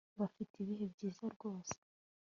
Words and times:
bafite 0.19 0.53
ibihe 0.63 0.85
byiza 0.93 1.25
rwose 1.35 1.75